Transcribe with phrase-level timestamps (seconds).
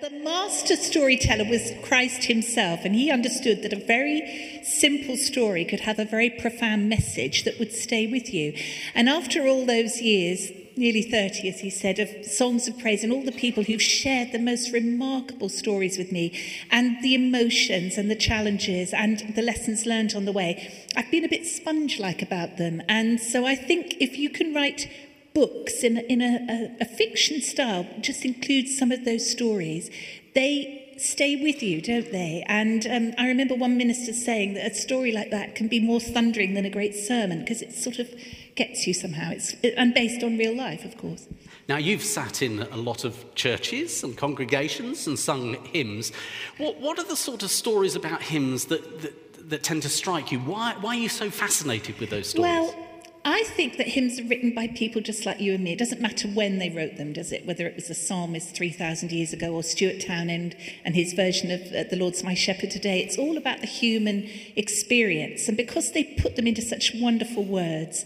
[0.00, 5.80] The master storyteller was Christ himself, and he understood that a very simple story could
[5.80, 8.54] have a very profound message that would stay with you.
[8.94, 13.12] And after all those years, nearly 30, as he said, of songs of praise and
[13.12, 16.38] all the people who've shared the most remarkable stories with me
[16.70, 21.24] and the emotions and the challenges and the lessons learned on the way, I've been
[21.24, 22.82] a bit sponge like about them.
[22.88, 24.88] And so I think if you can write
[25.34, 29.90] books in, in a, a, a fiction style, just include some of those stories,
[30.34, 32.44] they stay with you, don't they?
[32.46, 36.00] And um, I remember one minister saying that a story like that can be more
[36.00, 38.08] thundering than a great sermon because it sort of
[38.54, 39.32] gets you somehow.
[39.32, 41.26] It's and based on real life, of course.
[41.68, 46.12] Now, you've sat in a lot of churches and congregations and sung hymns.
[46.58, 50.30] What, what are the sort of stories about hymns that, that, that tend to strike
[50.30, 50.38] you?
[50.40, 52.50] Why, why are you so fascinated with those stories?
[52.50, 52.83] Well,
[53.26, 55.72] I think that hymns are written by people just like you and me.
[55.72, 57.46] It doesn't matter when they wrote them, does it?
[57.46, 61.62] Whether it was a psalmist 3,000 years ago or Stuart Townend and his version of
[61.72, 63.00] uh, The Lord's My Shepherd today.
[63.00, 65.48] It's all about the human experience.
[65.48, 68.04] And because they put them into such wonderful words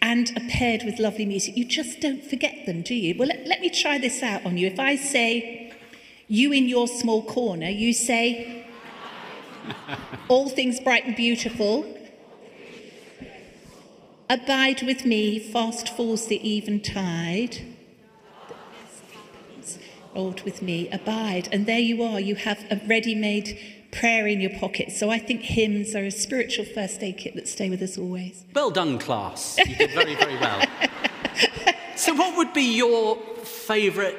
[0.00, 3.16] and are paired with lovely music, you just don't forget them, do you?
[3.18, 4.68] Well, let, let me try this out on you.
[4.68, 5.72] If I say,
[6.28, 8.66] you in your small corner, you say,
[10.28, 11.96] all things bright and beautiful
[14.30, 17.66] Abide with me, fast falls the eventide.
[20.14, 21.48] Lord, with me, abide.
[21.50, 23.58] And there you are, you have a ready made
[23.90, 24.92] prayer in your pocket.
[24.92, 28.44] So I think hymns are a spiritual first aid kit that stay with us always.
[28.54, 29.58] Well done, class.
[29.58, 30.64] You did very, very well.
[31.96, 34.16] so, what would be your favourite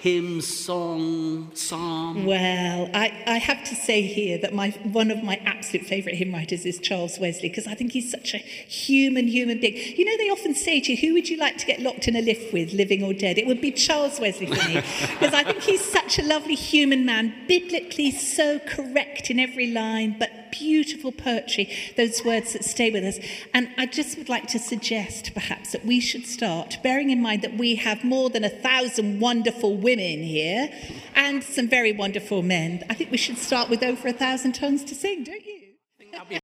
[0.00, 2.24] hymn, song, psalm?
[2.24, 6.32] Well, I, I have to say here that my one of my absolute favourite hymn
[6.32, 9.74] writers is Charles Wesley because I think he's such a human, human being.
[9.96, 12.16] You know, they often say to you, who would you like to get locked in
[12.16, 13.38] a lift with, living or dead?
[13.38, 17.04] It would be Charles Wesley for me because I think he's such a lovely human
[17.04, 23.04] man, biblically so correct in every line, but beautiful poetry, those words that stay with
[23.04, 23.18] us.
[23.54, 27.42] And I just would like to suggest perhaps that we should start, bearing in mind
[27.42, 30.70] that we have more than a thousand wonderful women here
[31.14, 32.84] and some very wonderful men.
[32.90, 35.58] I think we should start with O for a thousand tongues to sing, don't you?